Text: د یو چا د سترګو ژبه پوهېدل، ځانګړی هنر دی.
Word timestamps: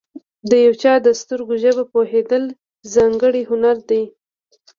د 0.49 0.51
یو 0.65 0.73
چا 0.81 0.93
د 1.05 1.07
سترګو 1.21 1.53
ژبه 1.63 1.83
پوهېدل، 1.93 2.43
ځانګړی 2.93 3.41
هنر 3.49 3.77
دی. 3.89 4.03